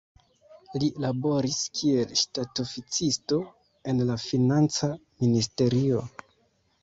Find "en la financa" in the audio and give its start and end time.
3.93-4.89